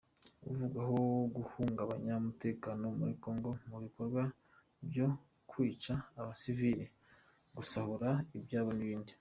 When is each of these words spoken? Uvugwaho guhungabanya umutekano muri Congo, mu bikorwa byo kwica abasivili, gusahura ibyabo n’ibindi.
Uvugwaho 0.51 0.97
guhungabanya 1.35 2.13
umutekano 2.21 2.83
muri 2.97 3.13
Congo, 3.23 3.49
mu 3.69 3.77
bikorwa 3.85 4.21
byo 4.87 5.07
kwica 5.49 5.93
abasivili, 6.19 6.85
gusahura 7.55 8.09
ibyabo 8.37 8.71
n’ibindi. 8.75 9.09